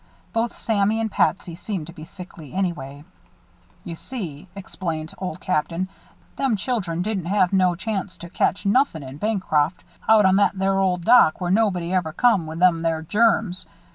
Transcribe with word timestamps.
Both 0.33 0.57
Sammy 0.57 0.99
and 0.99 1.11
Patsy 1.11 1.53
seemed 1.53 1.85
to 1.85 1.93
be 1.93 2.05
sickly, 2.05 2.53
anyway. 2.53 3.03
"You 3.83 3.95
see," 3.95 4.47
explained 4.55 5.13
Old 5.19 5.39
Captain, 5.39 5.89
"them 6.37 6.55
children 6.55 7.03
didn't 7.03 7.27
have 7.27 7.53
no 7.53 7.75
chance 7.75 8.17
to 8.17 8.29
catch 8.31 8.65
nothin' 8.65 9.03
in 9.03 9.17
Bancroft 9.17 9.83
out 10.09 10.25
on 10.25 10.37
that 10.37 10.57
there 10.57 10.79
old 10.79 11.03
dock 11.05 11.39
where 11.39 11.51
nobody 11.51 11.93
ever 11.93 12.13
come 12.13 12.47
with 12.47 12.57
them 12.57 12.81
there 12.81 13.03
germs. 13.03 13.67